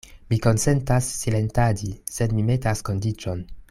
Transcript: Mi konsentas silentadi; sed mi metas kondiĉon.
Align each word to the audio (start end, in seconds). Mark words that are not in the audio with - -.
Mi 0.31 0.37
konsentas 0.45 1.11
silentadi; 1.19 1.93
sed 2.17 2.37
mi 2.39 2.51
metas 2.53 2.87
kondiĉon. 2.91 3.51